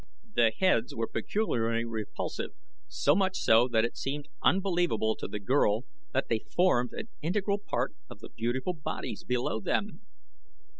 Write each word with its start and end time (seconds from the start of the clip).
The 0.33 0.51
heads 0.57 0.95
were 0.95 1.05
peculiarly 1.05 1.85
repulsive 1.85 2.53
so 2.87 3.15
much 3.15 3.37
so 3.37 3.67
that 3.67 3.85
it 3.85 3.95
seemed 3.95 4.29
unbelievable 4.43 5.15
to 5.17 5.27
the 5.27 5.39
girl 5.39 5.85
that 6.11 6.27
they 6.27 6.39
formed 6.49 6.91
an 6.93 7.09
integral 7.21 7.59
part 7.59 7.93
of 8.09 8.17
the 8.17 8.29
beautiful 8.29 8.73
bodies 8.73 9.23
below 9.23 9.59
them. 9.59 10.01